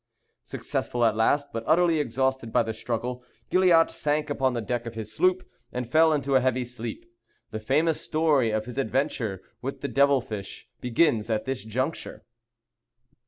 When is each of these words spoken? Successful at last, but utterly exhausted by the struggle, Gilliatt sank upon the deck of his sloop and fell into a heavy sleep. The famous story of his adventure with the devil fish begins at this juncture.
Successful 0.43 1.05
at 1.05 1.15
last, 1.15 1.49
but 1.53 1.63
utterly 1.67 1.99
exhausted 1.99 2.51
by 2.51 2.63
the 2.63 2.73
struggle, 2.73 3.23
Gilliatt 3.51 3.91
sank 3.91 4.31
upon 4.31 4.53
the 4.53 4.59
deck 4.61 4.87
of 4.87 4.95
his 4.95 5.13
sloop 5.13 5.47
and 5.71 5.91
fell 5.91 6.11
into 6.11 6.33
a 6.35 6.41
heavy 6.41 6.65
sleep. 6.65 7.05
The 7.51 7.59
famous 7.59 8.01
story 8.01 8.49
of 8.49 8.65
his 8.65 8.79
adventure 8.79 9.43
with 9.61 9.81
the 9.81 9.87
devil 9.87 10.19
fish 10.19 10.67
begins 10.81 11.29
at 11.29 11.45
this 11.45 11.63
juncture. 11.63 12.23